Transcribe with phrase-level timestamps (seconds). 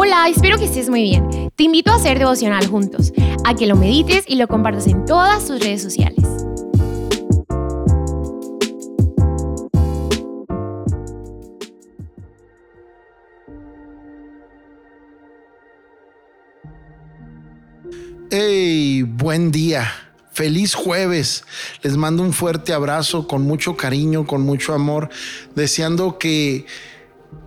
[0.00, 1.50] Hola, espero que estés muy bien.
[1.56, 3.12] Te invito a hacer devocional juntos,
[3.44, 6.24] a que lo medites y lo compartas en todas tus redes sociales.
[18.30, 19.92] Hey, buen día.
[20.30, 21.42] Feliz jueves.
[21.82, 25.08] Les mando un fuerte abrazo con mucho cariño, con mucho amor,
[25.56, 26.66] deseando que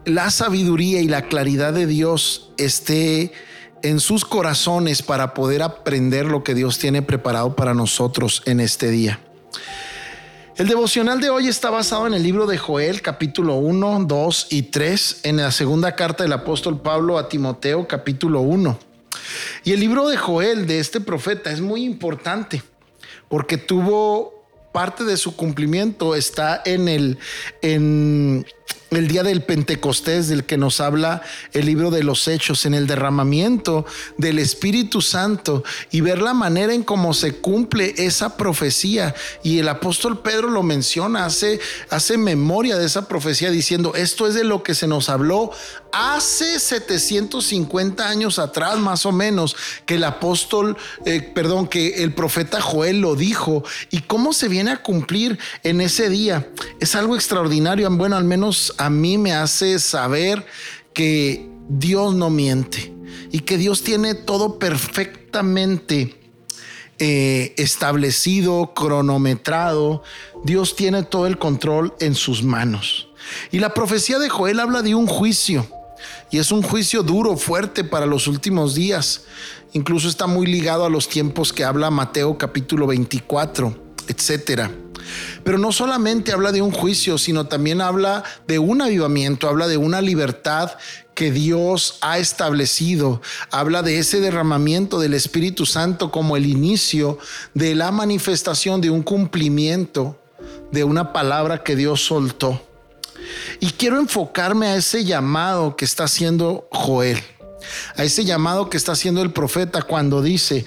[0.06, 3.32] la sabiduría y la claridad de Dios esté
[3.84, 8.90] en sus corazones para poder aprender lo que Dios tiene preparado para nosotros en este
[8.92, 9.20] día.
[10.58, 14.64] El devocional de hoy está basado en el libro de Joel, capítulo 1, 2 y
[14.64, 18.78] 3, en la segunda carta del apóstol Pablo a Timoteo, capítulo 1.
[19.64, 22.62] Y el libro de Joel, de este profeta, es muy importante
[23.28, 27.18] porque tuvo parte de su cumplimiento, está en el,
[27.62, 28.46] en
[28.92, 31.22] el día del Pentecostés del que nos habla
[31.54, 33.86] el libro de los Hechos, en el derramamiento
[34.18, 39.16] del Espíritu Santo y ver la manera en cómo se cumple esa profecía.
[39.44, 44.34] Y el apóstol Pedro lo menciona, hace, hace memoria de esa profecía diciendo, esto es
[44.34, 45.52] de lo que se nos habló
[45.94, 49.56] hace 750 años atrás, más o menos,
[49.86, 54.72] que el apóstol, eh, perdón, que el profeta Joel lo dijo y cómo se viene
[54.72, 56.50] a cumplir en ese día.
[56.80, 60.46] Es algo extraordinario, bueno, al menos a mí me hace saber
[60.94, 62.94] que Dios no miente
[63.32, 66.20] y que Dios tiene todo perfectamente
[67.00, 70.04] eh, establecido, cronometrado.
[70.44, 73.10] Dios tiene todo el control en sus manos.
[73.52, 75.66] Y la profecía de Joel habla de un juicio.
[76.30, 79.24] Y es un juicio duro, fuerte para los últimos días.
[79.74, 83.76] Incluso está muy ligado a los tiempos que habla Mateo capítulo 24,
[84.08, 84.72] etcétera.
[85.44, 89.78] Pero no solamente habla de un juicio, sino también habla de un avivamiento, habla de
[89.78, 90.72] una libertad
[91.16, 93.22] que Dios ha establecido.
[93.52, 97.18] Habla de ese derramamiento del Espíritu Santo como el inicio
[97.54, 100.18] de la manifestación de un cumplimiento
[100.72, 102.62] de una palabra que Dios soltó.
[103.60, 107.20] Y quiero enfocarme a ese llamado que está haciendo Joel,
[107.96, 110.66] a ese llamado que está haciendo el profeta cuando dice,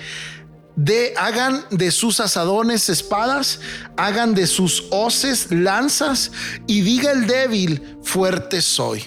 [0.76, 3.60] de, hagan de sus asadones espadas,
[3.96, 6.32] hagan de sus hoces lanzas
[6.66, 9.04] y diga el débil, fuerte soy.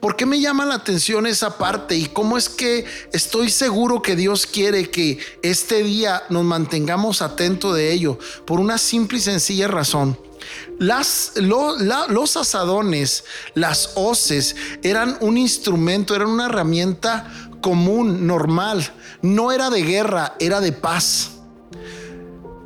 [0.00, 4.16] ¿Por qué me llama la atención esa parte y cómo es que estoy seguro que
[4.16, 8.18] Dios quiere que este día nos mantengamos atentos de ello?
[8.46, 10.18] Por una simple y sencilla razón.
[10.78, 13.24] Las, los asadones,
[13.54, 18.92] las hoces, eran un instrumento, eran una herramienta común, normal.
[19.22, 21.30] No era de guerra, era de paz.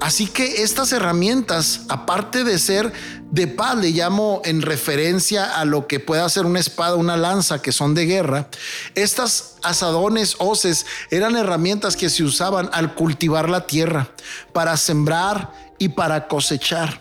[0.05, 2.93] Así que estas herramientas, aparte de ser
[3.31, 7.62] de paz, le llamo en referencia a lo que pueda ser una espada, una lanza,
[7.62, 8.49] que son de guerra,
[8.94, 14.11] estas asadones, hoces, eran herramientas que se usaban al cultivar la tierra,
[14.53, 17.00] para sembrar y para cosechar.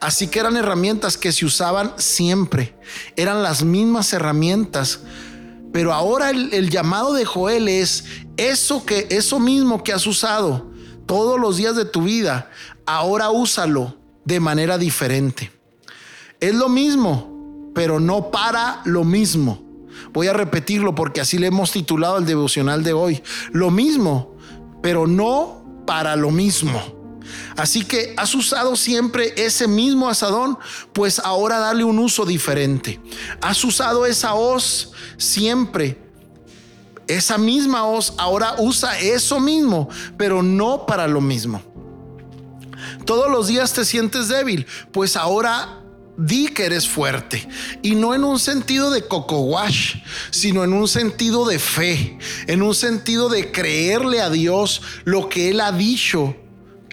[0.00, 2.74] Así que eran herramientas que se usaban siempre,
[3.16, 5.00] eran las mismas herramientas
[5.72, 8.04] pero ahora el, llamado de Joel es
[8.36, 10.70] eso que, eso mismo que has usado
[11.06, 12.50] todos los días de tu vida,
[12.86, 15.50] ahora úsalo de manera diferente.
[16.40, 19.62] Es lo mismo, pero no para lo mismo.
[20.12, 23.22] Voy a repetirlo porque así le hemos titulado el devocional de hoy.
[23.52, 24.36] Lo mismo,
[24.82, 27.01] pero no para lo mismo.
[27.56, 30.58] Así que has usado siempre ese mismo asadón,
[30.92, 33.00] pues ahora dale un uso diferente.
[33.40, 35.98] Has usado esa hoz siempre.
[37.06, 41.62] Esa misma hoz ahora usa eso mismo, pero no para lo mismo.
[43.04, 45.82] Todos los días te sientes débil, pues ahora
[46.16, 47.48] di que eres fuerte.
[47.82, 49.96] Y no en un sentido de coco wash,
[50.30, 55.50] sino en un sentido de fe, en un sentido de creerle a Dios lo que
[55.50, 56.36] Él ha dicho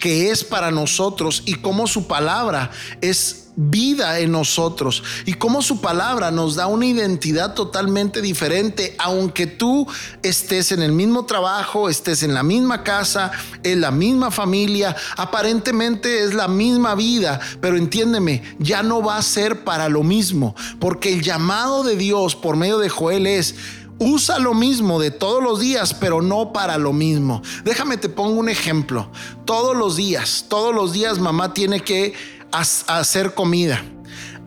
[0.00, 5.80] que es para nosotros y cómo su palabra es vida en nosotros y cómo su
[5.80, 9.86] palabra nos da una identidad totalmente diferente, aunque tú
[10.22, 13.30] estés en el mismo trabajo, estés en la misma casa,
[13.62, 19.22] en la misma familia, aparentemente es la misma vida, pero entiéndeme, ya no va a
[19.22, 23.54] ser para lo mismo, porque el llamado de Dios por medio de Joel es
[24.00, 27.42] usa lo mismo de todos los días, pero no para lo mismo.
[27.62, 29.08] Déjame te pongo un ejemplo.
[29.44, 32.14] Todos los días, todos los días mamá tiene que
[32.50, 33.84] hacer comida.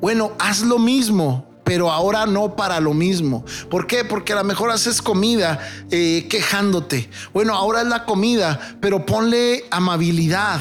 [0.02, 3.46] Bueno, haz lo mismo, pero ahora no para lo mismo.
[3.70, 4.04] ¿Por qué?
[4.04, 5.60] Porque a lo mejor haces comida
[5.92, 7.10] eh, quejándote.
[7.32, 10.60] Bueno, ahora es la comida, pero ponle amabilidad.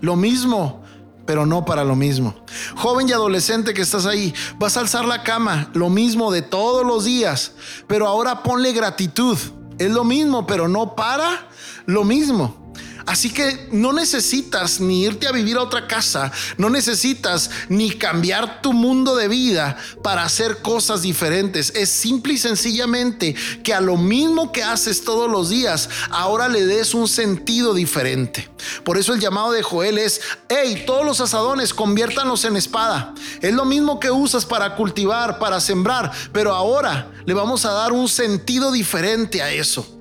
[0.00, 0.82] Lo mismo,
[1.28, 2.34] pero no para lo mismo.
[2.76, 6.86] Joven y adolescente que estás ahí, vas a alzar la cama, lo mismo de todos
[6.86, 7.52] los días,
[7.86, 9.36] pero ahora ponle gratitud.
[9.78, 11.46] Es lo mismo, pero no para
[11.84, 12.67] lo mismo.
[13.08, 18.60] Así que no necesitas ni irte a vivir a otra casa, no necesitas ni cambiar
[18.60, 21.72] tu mundo de vida para hacer cosas diferentes.
[21.74, 23.34] Es simple y sencillamente
[23.64, 28.50] que a lo mismo que haces todos los días, ahora le des un sentido diferente.
[28.84, 30.20] Por eso el llamado de Joel es,
[30.50, 33.14] hey, todos los asadones conviértanlos en espada.
[33.40, 37.90] Es lo mismo que usas para cultivar, para sembrar, pero ahora le vamos a dar
[37.90, 39.97] un sentido diferente a eso.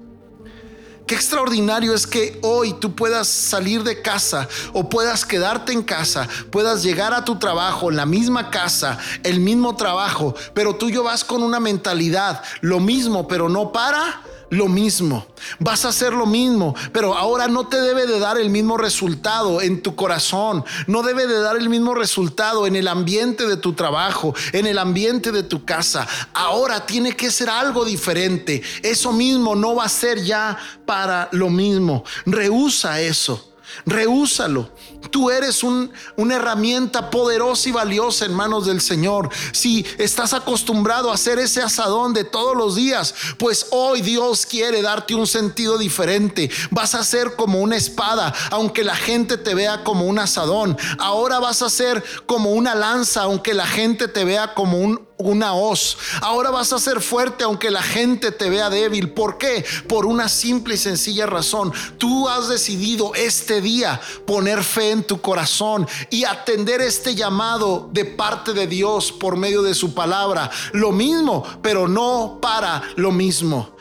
[1.08, 6.28] Qué extraordinario es que hoy tú puedas salir de casa o puedas quedarte en casa,
[6.52, 11.04] puedas llegar a tu trabajo, en la misma casa, el mismo trabajo, pero tú yo
[11.04, 15.26] vas con una mentalidad, lo mismo, pero no para lo mismo.
[15.60, 19.62] Vas a hacer lo mismo, pero ahora no te debe de dar el mismo resultado
[19.62, 20.64] en tu corazón.
[20.88, 24.78] No debe de dar el mismo resultado en el ambiente de tu trabajo, en el
[24.78, 26.08] ambiente de tu casa.
[26.34, 28.62] Ahora tiene que ser algo diferente.
[28.84, 32.04] Eso mismo no va a ser ya para lo mismo.
[32.26, 33.54] Rehúsa eso.
[33.86, 34.70] Rehúsalo.
[35.12, 39.30] Tú eres una herramienta poderosa y valiosa en manos del Señor.
[39.52, 44.82] Si estás acostumbrado a hacer ese asadón de todos los días, pues hoy Dios quiere
[44.82, 46.50] darte un sentido diferente.
[46.72, 50.78] Vas a ser como una espada, aunque la gente te vea como un asadón.
[50.98, 55.54] Ahora vas a ser como una lanza, aunque la gente te vea como un una
[55.54, 55.98] hoz.
[56.22, 59.12] Ahora vas a ser fuerte aunque la gente te vea débil.
[59.12, 59.66] ¿Por qué?
[59.88, 61.74] Por una simple y sencilla razón.
[61.98, 68.06] Tú has decidido este día poner fe en tu corazón y atender este llamado de
[68.06, 70.50] parte de Dios por medio de su palabra.
[70.74, 73.76] Lo mismo, pero no para lo mismo.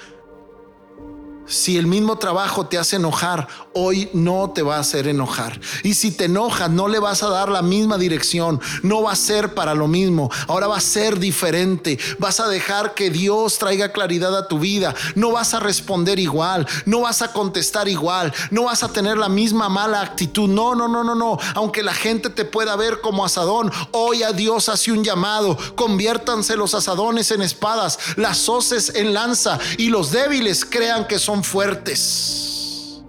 [1.46, 5.60] Si el mismo trabajo te hace enojar, hoy no te va a hacer enojar.
[5.82, 8.60] Y si te enojas, no le vas a dar la misma dirección.
[8.82, 10.30] No va a ser para lo mismo.
[10.48, 11.98] Ahora va a ser diferente.
[12.18, 14.94] Vas a dejar que Dios traiga claridad a tu vida.
[15.14, 16.66] No vas a responder igual.
[16.84, 18.32] No vas a contestar igual.
[18.50, 20.48] No vas a tener la misma mala actitud.
[20.48, 21.38] No, no, no, no, no.
[21.54, 25.56] Aunque la gente te pueda ver como asadón, hoy a Dios hace un llamado.
[25.74, 31.44] Conviértanse los asadones en espadas, las hoces en lanza y los débiles crean que son
[31.44, 33.02] fuertes.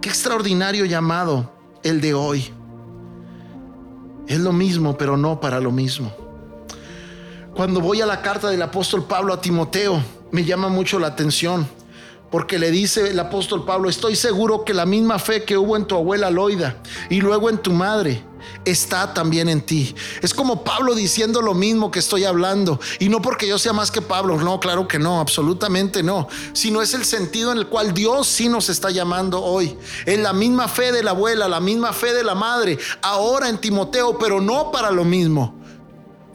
[0.00, 1.52] Qué extraordinario llamado
[1.84, 2.50] el de hoy.
[4.26, 6.12] Es lo mismo, pero no para lo mismo.
[7.54, 11.68] Cuando voy a la carta del apóstol Pablo a Timoteo, me llama mucho la atención,
[12.30, 15.86] porque le dice el apóstol Pablo, estoy seguro que la misma fe que hubo en
[15.86, 16.76] tu abuela Loida
[17.08, 18.24] y luego en tu madre,
[18.64, 19.94] está también en ti.
[20.22, 22.80] Es como Pablo diciendo lo mismo que estoy hablando.
[22.98, 26.28] Y no porque yo sea más que Pablo, no, claro que no, absolutamente no.
[26.52, 29.76] Sino es el sentido en el cual Dios sí nos está llamando hoy.
[30.06, 33.58] En la misma fe de la abuela, la misma fe de la madre, ahora en
[33.58, 35.59] Timoteo, pero no para lo mismo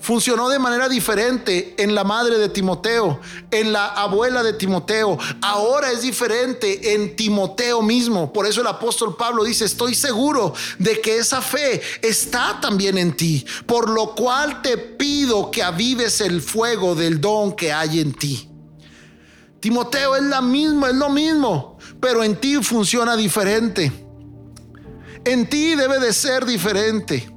[0.06, 3.20] funcionó de manera diferente en la madre de Timoteo,
[3.50, 5.18] en la abuela de Timoteo.
[5.42, 8.32] Ahora es diferente en Timoteo mismo.
[8.32, 13.18] Por eso el apóstol Pablo dice, estoy seguro de que esa fe está también en
[13.18, 18.14] ti, por lo cual te pido que avives el fuego del don que hay en
[18.14, 18.48] ti.
[19.60, 23.92] Timoteo es la misma, es lo mismo, pero en ti funciona diferente.
[25.24, 27.28] En ti debe de ser diferente.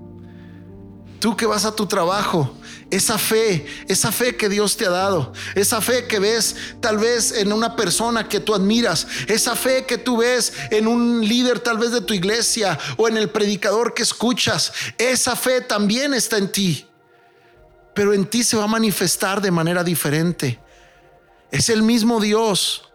[1.19, 2.58] Tú que vas a tu trabajo,
[2.91, 7.33] esa fe, esa fe que Dios te ha dado, esa fe que ves tal vez
[7.33, 11.79] en una persona que tú admiras, esa fe que tú ves en un líder tal
[11.79, 16.51] vez de tu iglesia o en el predicador que escuchas, esa fe también está en
[16.51, 16.87] ti,
[17.95, 20.59] pero en ti se va a manifestar de manera diferente.
[21.51, 22.88] Es el mismo Dios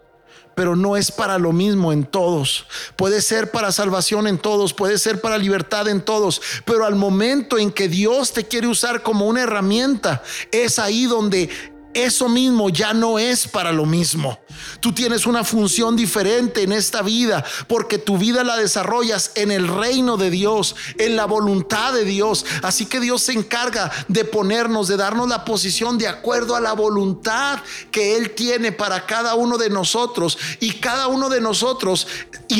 [0.54, 2.66] pero no es para lo mismo en todos.
[2.96, 7.58] Puede ser para salvación en todos, puede ser para libertad en todos, pero al momento
[7.58, 11.50] en que Dios te quiere usar como una herramienta, es ahí donde
[11.94, 14.38] eso mismo ya no es para lo mismo.
[14.80, 19.68] Tú tienes una función diferente en esta vida porque tu vida la desarrollas en el
[19.68, 22.44] reino de Dios, en la voluntad de Dios.
[22.62, 26.72] Así que Dios se encarga de ponernos, de darnos la posición de acuerdo a la
[26.72, 27.60] voluntad
[27.90, 30.38] que Él tiene para cada uno de nosotros.
[30.60, 32.06] Y cada uno de nosotros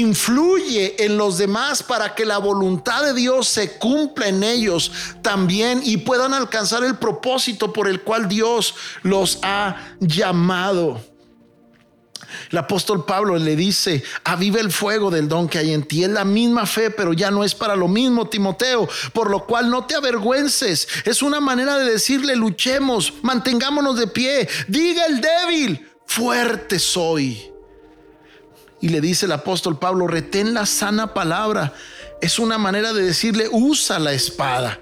[0.00, 4.90] influye en los demás para que la voluntad de Dios se cumpla en ellos
[5.22, 11.00] también y puedan alcanzar el propósito por el cual Dios los ha llamado.
[12.50, 16.04] El apóstol Pablo le dice, aviva el fuego del don que hay en ti.
[16.04, 18.88] Es la misma fe, pero ya no es para lo mismo, Timoteo.
[19.12, 20.88] Por lo cual no te avergüences.
[21.04, 24.48] Es una manera de decirle, luchemos, mantengámonos de pie.
[24.68, 27.53] Diga el débil, fuerte soy.
[28.84, 31.72] Y le dice el apóstol Pablo, retén la sana palabra
[32.20, 34.78] es una manera de decirle, usa la espada.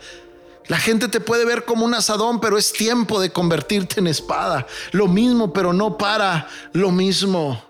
[0.67, 4.67] La gente te puede ver como un asadón, pero es tiempo de convertirte en espada.
[4.91, 7.63] Lo mismo, pero no para lo mismo.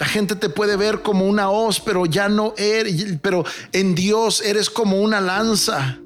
[0.00, 4.40] La gente te puede ver como una hoz, pero ya no eres, pero en Dios
[4.40, 6.00] eres como una lanza.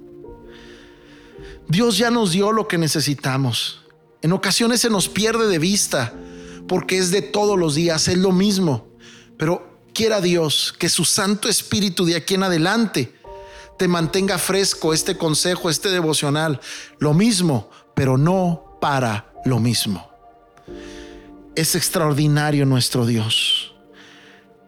[1.68, 3.80] Dios ya nos dio lo que necesitamos.
[4.20, 6.12] En ocasiones se nos pierde de vista
[6.66, 8.87] porque es de todos los días, es lo mismo.
[9.38, 13.14] Pero quiera Dios que su Santo Espíritu de aquí en adelante
[13.78, 16.60] te mantenga fresco este consejo, este devocional.
[16.98, 20.10] Lo mismo, pero no para lo mismo.
[21.54, 23.74] Es extraordinario nuestro Dios.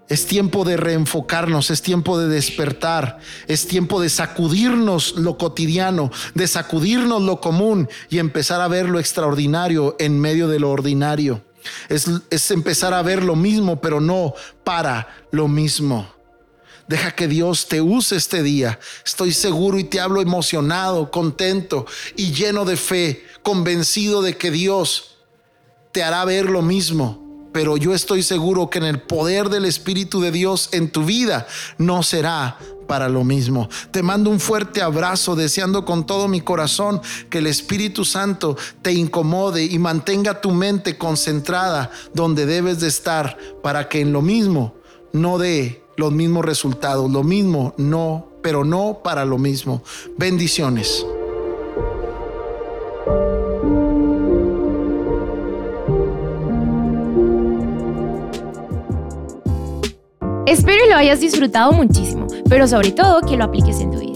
[0.08, 6.48] Es tiempo de reenfocarnos, es tiempo de despertar, es tiempo de sacudirnos lo cotidiano, de
[6.48, 11.44] sacudirnos lo común y empezar a ver lo extraordinario en medio de lo ordinario.
[11.88, 16.12] Es, es empezar a ver lo mismo, pero no para lo mismo.
[16.88, 18.80] Deja que Dios te use este día.
[19.04, 21.86] Estoy seguro y te hablo emocionado, contento
[22.16, 25.18] y lleno de fe, convencido de que Dios
[25.92, 30.20] te hará ver lo mismo pero yo estoy seguro que en el poder del Espíritu
[30.20, 31.46] de Dios en tu vida
[31.78, 32.58] no será
[32.90, 33.68] para lo mismo.
[33.92, 38.92] Te mando un fuerte abrazo deseando con todo mi corazón que el Espíritu Santo te
[38.92, 44.74] incomode y mantenga tu mente concentrada donde debes de estar para que en lo mismo
[45.12, 49.84] no dé los mismos resultados, lo mismo no, pero no para lo mismo.
[50.18, 51.06] Bendiciones.
[60.50, 64.09] Espero y lo hayas disfrutado muchísimo, pero sobre todo que lo apliques en tu vida.